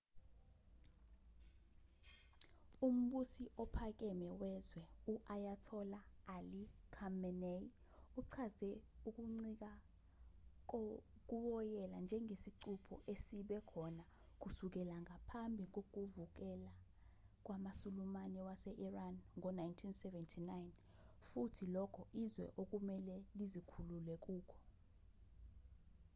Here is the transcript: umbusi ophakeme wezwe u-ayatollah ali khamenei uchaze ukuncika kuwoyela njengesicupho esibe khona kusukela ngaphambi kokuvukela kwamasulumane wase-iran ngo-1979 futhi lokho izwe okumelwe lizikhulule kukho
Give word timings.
umbusi 2.87 3.43
ophakeme 3.63 4.27
wezwe 4.41 4.81
u-ayatollah 5.13 6.03
ali 6.35 6.61
khamenei 6.95 7.65
uchaze 8.19 8.71
ukuncika 9.07 9.71
kuwoyela 11.29 11.97
njengesicupho 12.05 12.93
esibe 13.13 13.57
khona 13.69 14.05
kusukela 14.41 14.95
ngaphambi 15.05 15.63
kokuvukela 15.73 16.71
kwamasulumane 17.45 18.39
wase-iran 18.47 19.15
ngo-1979 19.37 20.47
futhi 21.27 21.65
lokho 21.75 22.01
izwe 22.23 22.45
okumelwe 22.61 23.15
lizikhulule 23.37 24.13
kukho 24.23 24.57